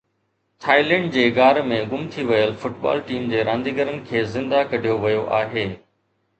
[0.63, 5.33] Thailand جي غار ۾ گم ٿي ويل فٽبال ٽيم جي رانديگرن کي زنده ڪڍيو ويو
[5.45, 5.71] آهي